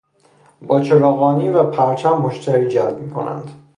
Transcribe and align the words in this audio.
با 0.61 0.81
چراغانی 0.81 1.49
و 1.49 1.63
پرچم 1.63 2.13
مشتری 2.17 2.67
جلب 2.69 2.99
میکنند. 3.01 3.51